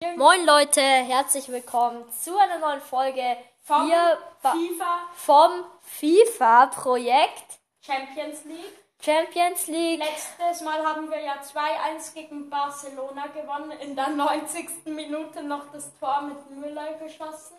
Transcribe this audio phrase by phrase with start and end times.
[0.00, 8.78] Moin Leute, herzlich willkommen zu einer neuen Folge Vom hier FIFA vom FIFA-Projekt Champions League.
[9.00, 9.98] Champions League.
[9.98, 13.72] Letztes Mal haben wir ja 2-1 gegen Barcelona gewonnen.
[13.72, 14.86] In der 90.
[14.86, 17.56] Minute noch das Tor mit Müller geschossen.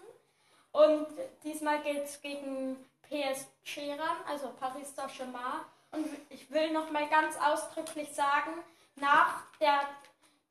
[0.72, 1.08] Und
[1.44, 5.66] diesmal geht es gegen PSG ran, also Paris Saint-Germain.
[5.92, 8.64] Und ich will noch mal ganz ausdrücklich sagen,
[8.96, 9.82] nach der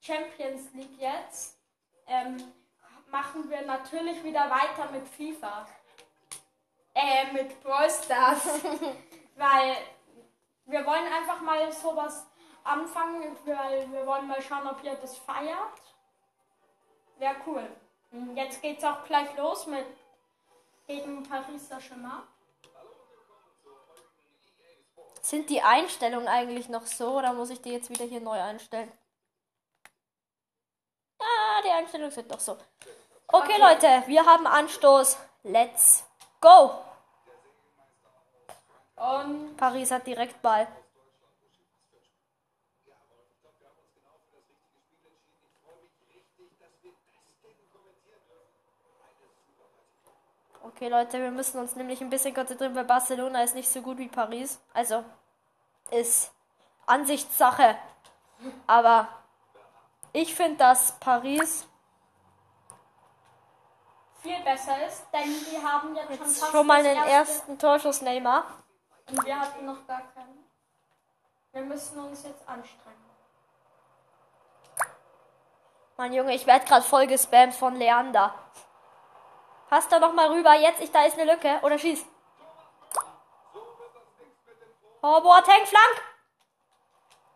[0.03, 1.58] Champions League jetzt
[2.09, 2.53] ähm,
[3.11, 5.67] machen wir natürlich wieder weiter mit FIFA.
[6.95, 8.45] Äh, mit Brawl Stars.
[9.37, 9.77] Weil
[10.67, 12.27] wir wollen einfach mal sowas
[12.65, 15.81] anfangen, weil wir wollen mal schauen, ob ihr das feiert.
[17.19, 17.67] Wäre cool.
[18.11, 19.87] Und Jetzt geht's auch gleich los mit
[20.87, 22.23] gegen Paris Saint-Germain.
[25.23, 28.91] Sind die Einstellungen eigentlich noch so oder muss ich die jetzt wieder hier neu einstellen?
[31.89, 32.53] Einstellungen sind noch so.
[33.29, 33.61] Okay, Okay.
[33.61, 35.17] Leute, wir haben Anstoß.
[35.45, 36.05] Let's
[36.41, 36.73] go.
[38.97, 40.67] Und Paris hat direkt Ball.
[50.63, 53.99] Okay, Leute, wir müssen uns nämlich ein bisschen konzentrieren, weil Barcelona ist nicht so gut
[53.99, 54.61] wie Paris.
[54.75, 55.05] Also,
[55.91, 56.31] ist
[56.87, 57.77] Ansichtssache.
[58.67, 59.09] Aber
[60.13, 61.68] ich finde, dass Paris
[64.21, 67.59] viel besser ist, denn die haben jetzt, schon jetzt fast schon mal den erste ersten
[67.59, 68.45] Torschuss Neymar.
[69.11, 70.45] und wir hatten noch gar keinen.
[71.53, 73.09] Wir müssen uns jetzt anstrengen.
[75.97, 78.33] Mein Junge, ich werde gerade voll gespammt von Leander.
[79.69, 80.55] Passt da noch mal rüber.
[80.55, 81.59] Jetzt, ich, da ist eine Lücke.
[81.63, 82.05] Oder schieß.
[85.03, 86.03] Oh, Boateng, flank!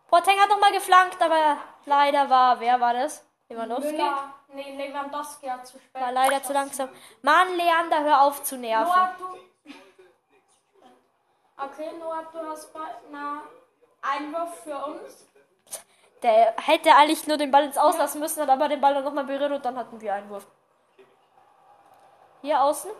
[0.08, 3.25] Boateng hat noch mal geflankt, aber leider war, wer war das?
[3.53, 3.92] Lewandowski?
[3.92, 6.03] Müller, nee, Lewandowski hat zu spät.
[6.03, 6.89] War leider zu langsam.
[7.22, 8.86] Mann, Leander, hör auf zu nerven.
[8.86, 9.72] Noah, du.
[11.64, 12.71] Okay, Noah, du hast
[13.10, 13.43] na,
[14.00, 15.26] Einwurf für uns.
[16.22, 19.25] Der hätte eigentlich nur den Ball ins Auslassen müssen, hat aber den Ball dann nochmal
[19.25, 20.47] berührt und dann hatten wir Einwurf.
[22.43, 22.91] Hier außen.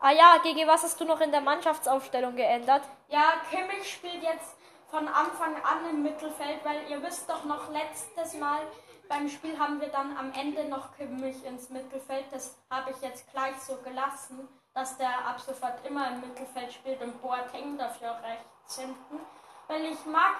[0.00, 2.82] Ah ja, GG, was hast du noch in der Mannschaftsaufstellung geändert?
[3.08, 4.56] Ja, Kimmich spielt jetzt
[4.90, 8.60] von Anfang an im Mittelfeld, weil ihr wisst doch noch, letztes Mal
[9.10, 12.26] beim Spiel haben wir dann am Ende noch Kimmich ins Mittelfeld.
[12.30, 17.02] Das habe ich jetzt gleich so gelassen, dass der ab sofort immer im Mittelfeld spielt
[17.02, 19.18] und Boateng dafür rechts hinten.
[19.66, 20.36] Weil ich mag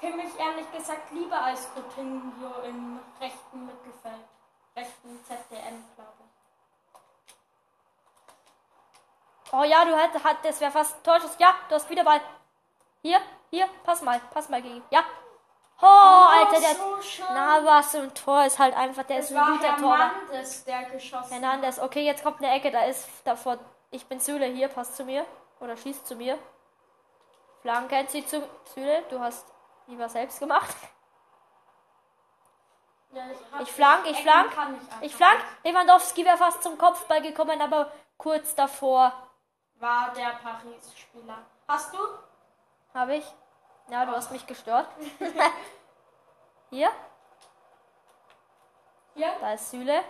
[0.00, 4.26] Kimmich ehrlich gesagt lieber als Coutinho im rechten Mittelfeld.
[4.74, 6.32] Rechten ZDM, glaube ich.
[9.52, 11.36] Oh ja, du hättest, das wäre fast Torschuss.
[11.38, 12.20] Ja, du hast wieder Ball.
[13.02, 13.20] Hier,
[13.50, 14.82] hier, pass mal, pass mal gegen.
[14.90, 15.04] Ja.
[15.82, 17.32] Oh, Alter, der so.
[17.34, 20.12] Navas im Tor ist halt einfach, der Es ist ein guter Torwart.
[20.12, 21.30] Hernandez, der geschossen hat.
[21.32, 23.58] Hernandez, okay, jetzt kommt eine Ecke, da ist davor.
[23.90, 25.26] Ich bin Süle, hier, passt zu mir.
[25.60, 26.38] Oder schießt zu mir.
[27.62, 28.42] Flanken zieht zu
[28.74, 29.44] Süle, du hast
[29.86, 30.74] lieber selbst gemacht.
[33.12, 33.22] Ja,
[33.60, 34.52] Ich flank, ich flank.
[34.52, 35.44] ich einfach Ich flank.
[35.64, 39.12] Lewandowski wäre fast zum Kopfball gekommen, aber kurz davor
[39.80, 41.38] War der Paris-Spieler.
[41.68, 41.98] Hast du?
[42.94, 43.24] habe ich.
[43.88, 44.88] Ja, du hast mich gestört.
[46.70, 46.92] hier,
[49.14, 49.36] Hier?
[49.40, 50.02] da ist Süle.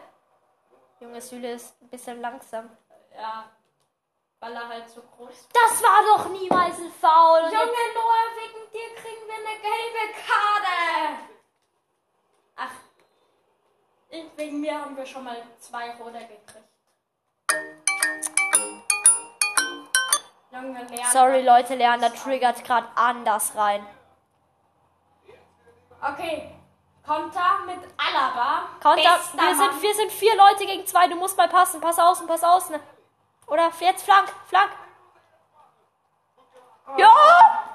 [1.01, 2.71] Junge Süle ist ein bisschen langsam.
[3.17, 3.51] Ja.
[4.39, 5.49] Weil er halt so groß ist.
[5.53, 7.43] Das war doch niemals ein Foul.
[7.43, 11.19] Junge jetzt, Noah, wegen dir kriegen wir eine gelbe Karte.
[12.57, 12.73] Ach.
[14.11, 17.82] Ich, wegen mir haben wir schon mal zwei rote gekriegt.
[21.13, 23.87] Sorry Leute, Leander triggert gerade anders rein.
[26.01, 26.53] Okay.
[27.07, 28.69] Konter mit Alaba.
[28.95, 31.09] Bester wir sind, wir sind vier Leute gegen zwei.
[31.09, 31.81] Du musst mal passen.
[31.81, 32.79] Pass außen, pass außen.
[33.49, 34.71] Oder jetzt flank, flank.
[36.97, 37.09] Ja!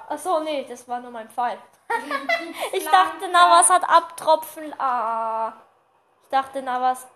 [0.10, 1.60] Achso, nee, das war nur mein Pfeil.
[2.74, 4.74] Ich dachte, Navas hat Abtropfen.
[4.80, 5.54] Ah.
[6.24, 7.08] Ich dachte, Navas.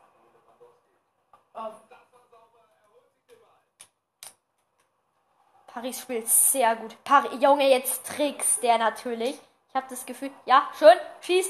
[5.73, 7.02] Paris spielt sehr gut.
[7.03, 9.40] Paris, Junge, jetzt trickst der natürlich.
[9.70, 10.32] Ich habe das Gefühl.
[10.46, 10.97] Ja, schön.
[11.22, 11.50] Schieß.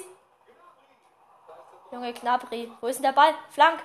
[1.92, 2.72] Junge Knabri.
[2.80, 3.34] Wo ist denn der Ball?
[3.50, 3.84] Flank.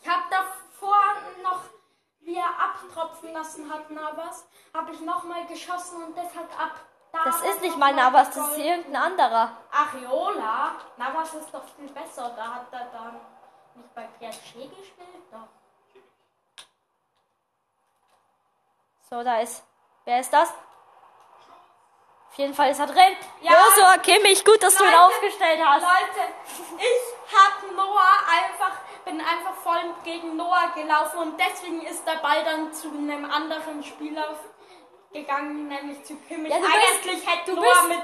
[0.00, 0.96] Ich habe davor
[1.42, 1.60] noch,
[2.20, 6.80] wie er abtropfen lassen hat, Navas, habe ich nochmal geschossen und das hat ab.
[7.12, 9.52] da Das ist nicht mal Navas, das ist irgendein anderer.
[9.70, 10.72] Ariola?
[10.96, 12.32] Navas ist doch viel besser.
[12.34, 13.20] Da hat er dann
[13.74, 15.24] nicht bei PSG gespielt?
[15.30, 15.57] Doch.
[19.10, 19.62] So, da ist.
[20.04, 20.50] Wer ist das?
[22.30, 23.16] Auf jeden Fall ist er drin.
[23.40, 23.52] Ja.
[23.52, 25.82] Joshua Kimmich, gut, dass du ihn Leute, aufgestellt hast.
[25.82, 26.32] Leute,
[26.78, 27.18] ich
[30.08, 34.34] gegen Noah gelaufen und deswegen ist der Ball dann zu einem anderen Spieler
[35.12, 36.50] gegangen, nämlich zu Kimmich.
[36.50, 38.00] Ja, du bist- Eigentlich hätte du Noah bist- mit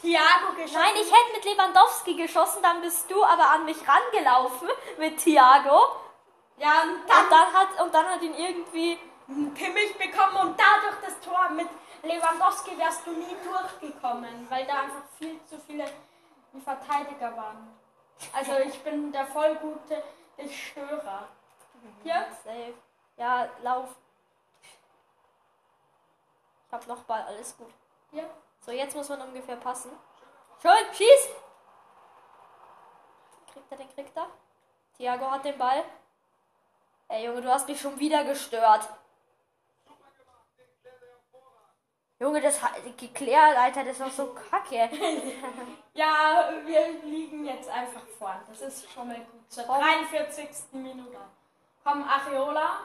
[0.00, 0.74] Thiago geschossen.
[0.80, 4.68] Nein, ich hätte mit Lewandowski geschossen, dann bist du aber an mich rangelaufen
[4.98, 5.96] mit Thiago.
[6.56, 8.98] ja, und Und dann dann hat, und dann hat ihn irgendwie.
[9.54, 11.68] Kimmich bekommen und dadurch das Tor mit
[12.02, 15.84] Lewandowski wärst du nie durchgekommen, weil da einfach viel zu viele
[16.64, 17.78] Verteidiger waren.
[18.32, 20.02] Also ich bin der voll gute
[20.48, 21.28] Störer.
[22.02, 22.26] Hier?
[22.44, 22.74] Safe.
[23.16, 23.88] Ja, lauf.
[26.66, 27.72] Ich hab noch Ball, alles gut.
[28.10, 28.28] Hier?
[28.60, 29.90] So, jetzt muss man ungefähr passen.
[30.60, 31.28] Schön, schieß!
[33.52, 34.26] Kriegt er den, kriegt er?
[34.96, 35.84] Thiago hat den Ball.
[37.08, 38.88] Ey, Junge, du hast mich schon wieder gestört.
[42.20, 44.90] Junge, das hat geklärt, Alter, das war so kacke.
[45.92, 48.40] Ja, wir liegen jetzt einfach vorn.
[48.48, 49.50] Das ist schon mal gut.
[49.50, 49.80] Zur Komm.
[49.80, 50.48] 43.
[50.72, 51.18] Minute.
[51.84, 52.82] Komm, Areola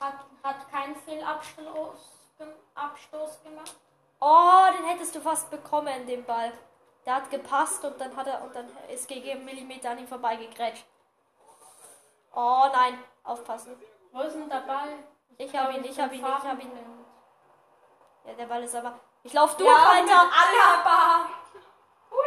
[0.00, 2.20] hat, hat keinen Fehlabstoß
[2.74, 3.76] Abstoß gemacht.
[4.20, 6.52] Oh, den hättest du fast bekommen, den Ball.
[7.06, 10.84] Der hat gepasst und dann hat er und dann ist gegen Millimeter an ihm vorbeigegrätscht.
[12.34, 13.76] Oh nein, aufpassen.
[14.12, 14.88] Wo ist denn der Ball?
[15.38, 16.99] Ich hab ihn, glaub, ich hab bin ihn, ich hab ihn.
[18.24, 18.98] Ja, der Ball ist aber.
[19.22, 20.30] Ich lauf durch, Ja, mit Alter!
[20.32, 21.28] Alaba.
[22.10, 22.26] Hui.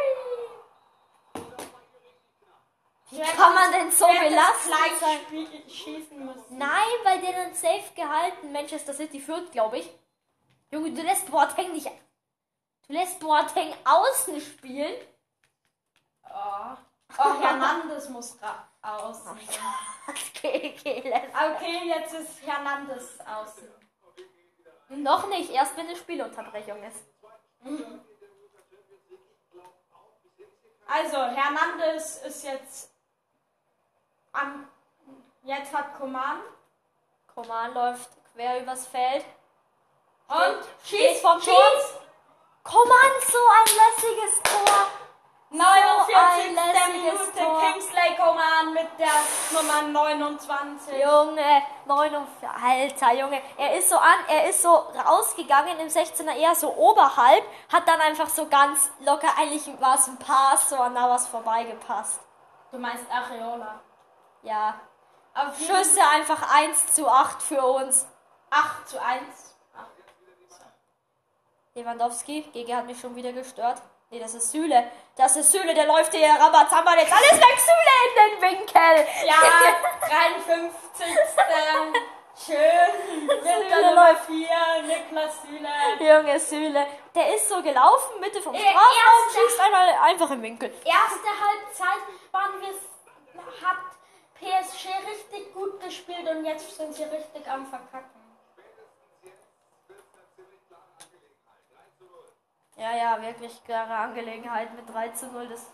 [3.10, 5.46] Wie kann man denn so belastet sein?
[5.68, 6.58] schießen müssen.
[6.58, 8.52] Nein, weil der dann safe gehalten.
[8.52, 9.90] Manchester City führt, glaube ich.
[10.70, 11.86] Junge, du lässt Boateng nicht.
[11.86, 14.94] Du lässt Boateng außen spielen.
[16.28, 16.76] Oh,
[17.18, 19.38] oh Hernandez muss ra- außen.
[20.06, 23.72] Okay, okay, Okay, jetzt ist Hernandez außen.
[24.88, 27.04] Noch nicht, erst wenn eine Spielunterbrechung ist.
[30.86, 32.90] Also, Hernandez ist jetzt
[34.32, 34.68] am.
[35.42, 36.40] Jetzt hat Coman.
[37.34, 39.24] Koman läuft quer übers Feld.
[40.28, 41.40] Und schießt vom.
[41.40, 42.02] Tor.
[42.62, 45.03] Koman, so ein lässiges Tor.
[45.50, 46.16] 49.
[46.16, 47.60] ein lässiges Minute Tor.
[47.60, 49.12] Kingsley Coman mit der
[49.52, 50.94] Nummer 29.
[50.94, 52.48] Junge, 49.
[52.48, 53.42] Alter, Junge.
[53.56, 58.00] Er ist so an, er ist so rausgegangen im 16er eher so oberhalb, hat dann
[58.00, 62.20] einfach so ganz locker, eigentlich war es ein Pass, so an da was vorbeigepasst.
[62.72, 63.80] Du meinst Areola.
[64.42, 64.80] Ja.
[65.34, 68.06] Auf Schüsse einfach 1 zu 8 für uns.
[68.50, 69.56] 8 zu 1.
[69.76, 69.86] Ach,
[71.74, 73.82] Lewandowski, GG hat mich schon wieder gestört.
[74.14, 74.92] Nee, das ist Süle.
[75.16, 77.58] Das ist Süle, der läuft hier Rambazamba jetzt alles weg.
[77.58, 79.06] Süle in den Winkel.
[79.26, 79.42] Ja,
[80.08, 81.06] 53.
[82.46, 83.28] Schön.
[83.42, 84.26] Süle Nummer läuft.
[84.26, 84.46] 4,
[84.86, 85.68] Niklas Süle.
[85.98, 86.86] Junge Süle.
[87.12, 90.68] Der ist so gelaufen, Mitte vom Äh, Strafraum, schießt einmal einfach im Winkel.
[90.84, 92.68] Erste Halbzeit waren wir,
[93.66, 93.78] hat
[94.38, 98.13] PSG richtig gut gespielt und jetzt sind sie richtig am Verkacken.
[102.76, 105.48] Ja, ja, wirklich klare Angelegenheit mit 3 zu 0.
[105.48, 105.70] Das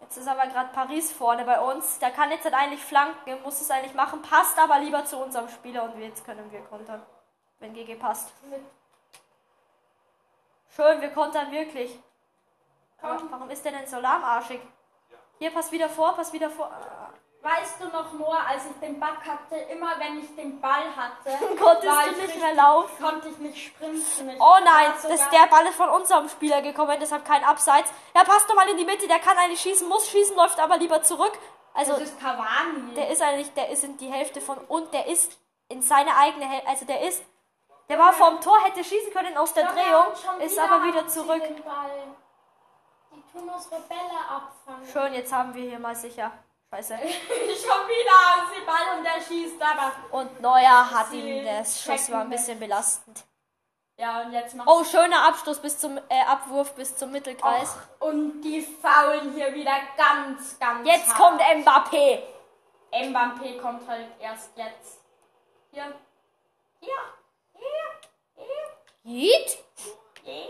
[0.00, 1.98] jetzt ist aber gerade Paris vorne bei uns.
[1.98, 5.48] Der kann jetzt halt eigentlich flanken, muss es eigentlich machen, passt aber lieber zu unserem
[5.48, 7.04] Spieler und jetzt können wir kontern.
[7.58, 8.32] Wenn GG passt.
[10.74, 11.98] Schön, wir kontern wirklich.
[13.00, 13.30] Komm.
[13.30, 14.60] warum ist der denn so lahmarschig?
[15.38, 16.70] Hier, pass wieder vor, pass wieder vor.
[17.40, 21.30] Weißt du noch nur, als ich den Ball hatte, immer wenn ich den Ball hatte,
[21.56, 23.02] Konntest war du ich nicht richtig- mehr laufen?
[23.02, 24.28] konnte ich nicht sprinten.
[24.30, 27.92] Ich Oh nein, das, der Ball ist von unserem Spieler gekommen, deshalb kein Abseits.
[28.14, 30.78] Ja, passt doch mal in die Mitte, der kann eigentlich schießen, muss schießen, läuft aber
[30.78, 31.32] lieber zurück.
[31.74, 32.92] Also, das ist Cavani.
[32.96, 36.44] der ist eigentlich, der ist in die Hälfte von, und der ist in seine eigene
[36.48, 37.22] Hälfte, also der ist,
[37.88, 41.40] der war vorm Tor, hätte schießen können aus der Doch, Drehung, ist aber wieder zurück.
[43.14, 44.88] Die tun unsere Bälle abfangen.
[44.92, 46.32] Schön, jetzt haben wir hier mal sicher.
[46.70, 46.98] Scheiße.
[46.98, 47.06] Schon
[47.88, 49.92] wieder haben sie Ball und der schießt aber.
[50.10, 53.24] Und Neuer hat ihn, der Schuss war ein bisschen belastend.
[53.96, 57.74] Ja, und jetzt macht Oh, schöner Abstoß bis zum, äh, Abwurf bis zum Mittelkreis.
[58.00, 61.18] Och, und die faulen hier wieder ganz, ganz Jetzt hart.
[61.18, 62.22] kommt Mbappé.
[62.92, 64.98] Mbappé kommt halt erst jetzt.
[65.72, 65.92] Hier.
[66.80, 66.94] Hier.
[67.54, 68.44] Hier.
[69.02, 69.12] Hier.
[69.12, 69.58] Yeet.
[70.22, 70.44] Hier.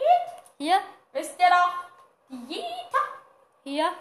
[0.59, 0.79] Hier,
[1.13, 2.37] Wisst ihr doch?
[2.49, 2.99] Jeta.
[3.65, 3.93] hier,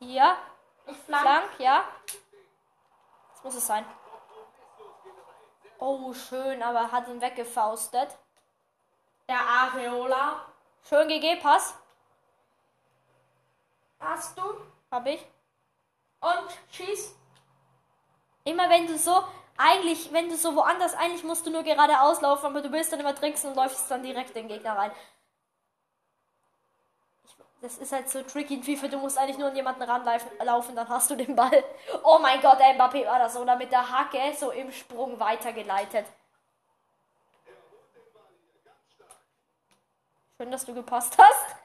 [0.00, 0.36] hier.
[0.86, 1.22] Ich flank.
[1.22, 1.84] Flank, ja.
[3.32, 3.84] Das muss es sein.
[5.78, 8.16] Oh, schön, aber hat ihn weggefaustet.
[9.28, 10.46] Der Areola.
[10.88, 11.74] Schön GG, Pass.
[13.98, 14.42] Hast du?
[14.90, 15.26] Hab ich.
[16.20, 17.14] Und schieß.
[18.44, 19.24] Immer wenn du so,
[19.56, 23.00] eigentlich, wenn du so woanders, eigentlich musst du nur geradeaus laufen, aber du willst dann
[23.00, 24.92] immer tricksen und läufst dann direkt den Gegner rein.
[27.66, 28.86] Das ist halt so tricky in FIFA.
[28.86, 31.64] Du musst eigentlich nur an jemanden ranlaufen, dann hast du den Ball.
[32.04, 33.36] Oh mein Gott, der Mbappé war das.
[33.36, 36.06] Oder mit der Hacke so im Sprung weitergeleitet.
[40.36, 41.56] Schön, dass du gepasst hast.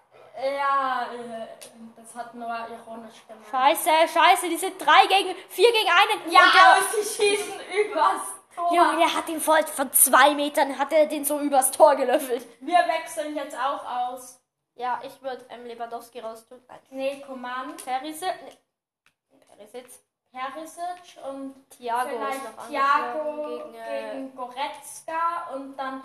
[0.43, 1.47] Ja, äh,
[1.95, 3.45] das hat nur ironisch gemacht.
[3.51, 6.31] Scheiße, scheiße, die sind drei gegen vier gegen einen.
[6.31, 7.53] Ja, Und der- aber sie schießen
[7.85, 8.21] übers
[8.55, 8.73] Tor.
[8.73, 12.47] Junge, der hat ihn voll von zwei Metern, hat er den so übers Tor gelöffelt.
[12.59, 14.40] Wir wechseln jetzt auch aus.
[14.81, 16.59] Ja, ich würde ähm, Lewandowski raustun.
[16.89, 19.37] Nee, Coman, Perisic, nee.
[19.47, 19.85] Perisic,
[20.31, 26.03] Perisic und Thiago vielleicht noch Thiago gegen, gegen, äh, Goretzka und dann,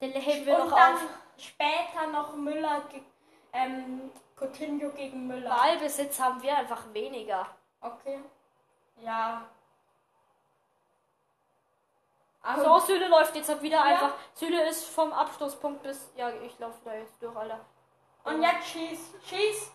[0.00, 1.00] den und noch dann auf.
[1.36, 2.80] später noch Müller,
[3.52, 5.50] ähm, Coutinho gegen Müller.
[5.50, 7.46] Ballbesitz haben wir einfach weniger.
[7.82, 8.20] Okay.
[9.02, 9.42] Ja.
[12.40, 13.82] Aber So, Süle läuft jetzt halt wieder Ja.
[13.82, 14.14] einfach.
[14.32, 16.10] Süle ist vom Abstoßpunkt bis.
[16.16, 17.60] Ja, ich laufe da jetzt durch, Alter.
[18.28, 19.70] Und jetzt schieß, schieß.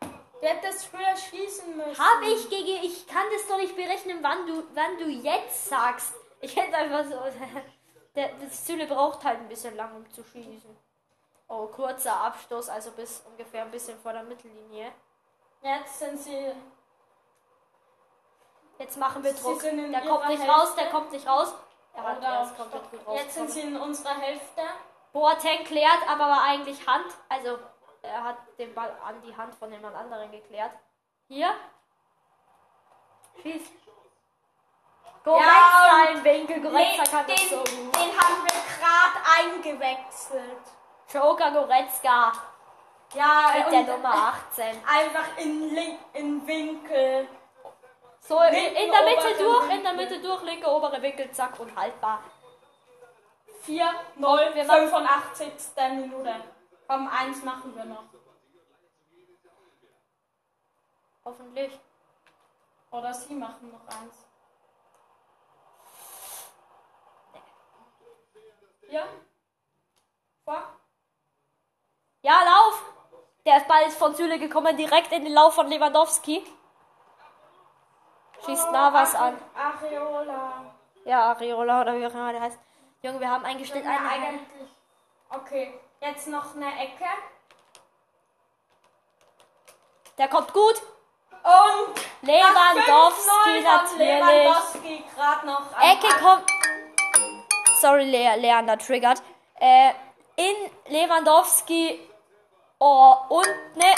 [0.00, 1.98] Du hättest früher schießen müssen.
[1.98, 2.84] Hab ich gegen.
[2.84, 6.14] Ich kann das doch nicht berechnen, wann du, wann du jetzt sagst.
[6.40, 7.18] Ich hätte einfach so.
[8.14, 10.76] Der, das Süle braucht halt ein bisschen lang, um zu schießen.
[11.48, 14.90] Oh, kurzer Abstoß, also bis ungefähr ein bisschen vor der Mittellinie.
[15.62, 16.52] Jetzt sind sie.
[18.78, 19.60] Jetzt machen wir Druck.
[19.60, 20.50] Der kommt nicht Hälfte.
[20.50, 21.54] raus, der kommt nicht raus.
[21.92, 24.62] Er hat Oder komplett gut Jetzt sind sie in unserer Hälfte.
[25.16, 27.06] Boateng klärt, aber war eigentlich Hand.
[27.30, 27.58] Also
[28.02, 30.72] er hat den Ball an die Hand von jemand anderen geklärt.
[31.26, 31.54] Hier.
[33.40, 33.62] Schieß.
[35.24, 36.60] Goretzka Ja, im Winkel.
[36.60, 37.94] Goretzka Nee, den, so gut.
[37.96, 40.60] den haben wir gerade eingewechselt.
[41.10, 42.32] Joker Goretzka
[43.14, 44.82] Ja, mit der Nummer 18.
[44.86, 47.26] einfach in, Link, in Winkel.
[48.20, 51.74] So, in, in der Mitte durch, in der Mitte durch, linke obere Winkel, zack und
[51.74, 52.22] haltbar.
[53.66, 53.84] 4,
[54.16, 55.52] 0, wir machen- 85.
[56.00, 56.34] Minute.
[56.88, 58.04] Komm, eins machen wir noch.
[61.24, 61.78] Hoffentlich.
[62.92, 64.14] Oder sie machen noch eins.
[68.88, 69.02] Ja?
[70.44, 70.62] Vor?
[72.22, 72.82] Ja, Lauf!
[73.44, 76.44] Der Ball ist von Süle gekommen, direkt in den Lauf von Lewandowski.
[78.44, 79.38] Schießt Navas Oh, an.
[79.54, 80.74] Areola.
[81.04, 82.58] Ja, Areola oder wie auch immer der heißt.
[83.02, 84.68] Junge, wir haben eingestellt Junge, eine eigentlich.
[85.28, 87.04] Okay, jetzt noch eine Ecke.
[90.18, 90.82] Der kommt gut.
[91.30, 93.98] Und Lewandowski das 5-0 von natürlich.
[93.98, 95.62] Lewandowski gerade noch.
[95.80, 96.50] Ecke kommt.
[97.80, 99.22] Sorry, Le Leander triggert.
[99.60, 99.92] Äh,
[100.36, 100.56] in
[100.88, 102.00] Lewandowski.
[102.78, 103.94] Oh, und ne.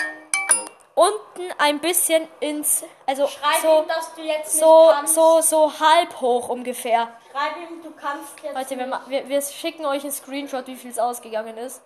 [0.98, 2.84] Unten ein bisschen ins.
[3.06, 5.14] Also Schreib so, ihm, dass du jetzt nicht so, kannst.
[5.14, 7.16] so, so halb hoch ungefähr.
[7.30, 10.90] Schreib ihm, du kannst jetzt Leute, wir, wir, wir schicken euch einen Screenshot, wie viel
[10.90, 11.82] es ausgegangen ist.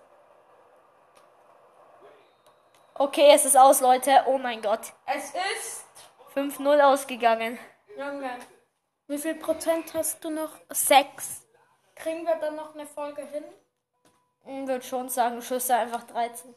[2.95, 4.25] Okay, es ist aus, Leute.
[4.29, 4.95] Oh mein Gott.
[5.05, 5.85] Es ist...
[6.35, 7.59] 5-0 ausgegangen.
[7.99, 8.31] Junge,
[9.09, 10.53] wie viel Prozent hast du noch?
[10.71, 11.47] Sechs.
[11.97, 13.45] Kriegen wir dann noch eine Folge hin?
[14.47, 16.55] Ich würde schon sagen, Schüsse einfach 13.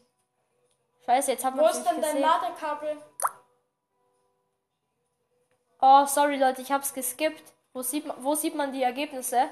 [1.05, 2.21] Scheiße, jetzt haben wir Wo ist denn dein gesehen.
[2.21, 2.97] Ladekabel?
[5.81, 7.53] Oh, sorry Leute, ich hab's geskippt.
[7.73, 9.49] Wo sieht man, wo sieht man die Ergebnisse?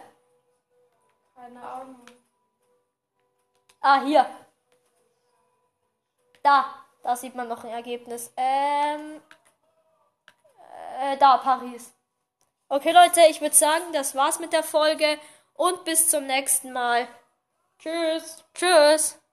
[1.36, 2.05] Keine Ahnung.
[3.81, 4.25] Ah, hier.
[6.41, 6.65] Da.
[7.03, 8.31] Da sieht man noch ein Ergebnis.
[8.38, 9.22] Ähm.
[11.00, 11.93] Äh, da, Paris.
[12.69, 15.19] Okay, Leute, ich würde sagen, das war's mit der Folge.
[15.53, 17.07] Und bis zum nächsten Mal.
[17.77, 18.45] Tschüss.
[18.53, 19.19] Tschüss.